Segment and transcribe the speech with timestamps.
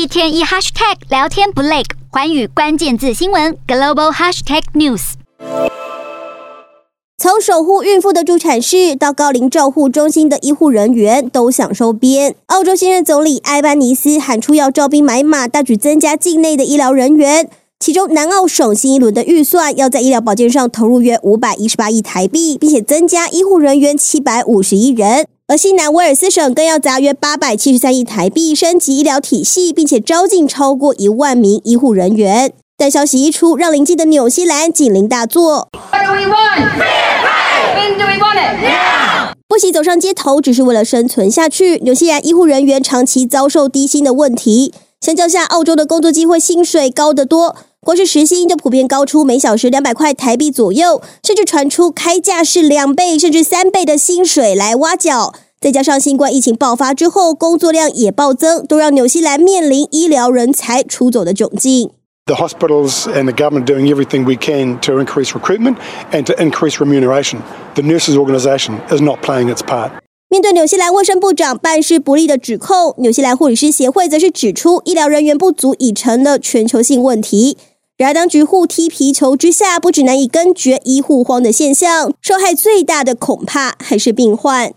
[0.00, 5.12] 一天一 hashtag 聊天不累，寰宇关键字新闻 global hashtag news。
[7.18, 12.34] 从守护孕妇的助产士到高龄照护中心的医护人员都想收编。
[12.46, 17.50] 澳洲新任总理埃班尼斯喊出要招兵买马，大举增加境内的医疗人员。
[17.78, 25.26] 其中，南澳省新一轮的预算要在医疗保健上投入约五百一十八亿台币，并且增加医护人员七百五十一人。
[25.50, 32.52] 而新南威尔斯省更要砸约八百七十三亿台币升级医疗体系，并且招进超过一万名医护人员。
[32.78, 35.68] 但消息一出，让邻近的纽西兰警铃大作。
[39.48, 41.78] 不惜走上街头，只是为了生存下去。
[41.78, 47.56] 纽西兰医护人员长期遭受低薪的问题，相较下，澳洲的工作机会、薪水高得多。
[47.82, 55.32] 光是时薪就普遍高出每小时两百块台币左右，甚至传出开价是两倍甚至三倍的薪水来挖角。
[55.58, 61.90] 再加上新冠疫情爆发之后，工作量也暴增，都让纽西兰面临医疗人才出走的窘境。
[62.26, 65.76] The hospitals and the government doing everything we can to increase recruitment
[66.12, 67.38] and to increase remuneration.
[67.74, 69.92] The nurses organisation is not playing its part.
[70.28, 77.56] 面对纽西兰卫生部长办事不力的指控，纽西兰护理师协会则是指出，医疗人员不足已成了全球性问题。
[78.00, 84.72] 然而，当局互踢皮球之下，不止难以根绝医护荒的现象，受害最大的恐怕还是病患。